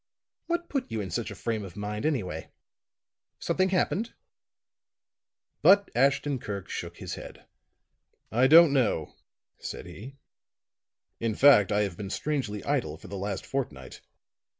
[0.47, 2.49] "What put you into such a frame of mind, anyway?
[3.37, 4.15] Something happened?"
[5.61, 7.45] But Ashton Kirk shook his head.
[8.31, 9.13] "I don't know,"
[9.59, 10.15] said he.
[11.19, 14.01] "In fact, I have been strangely idle for the last fortnight.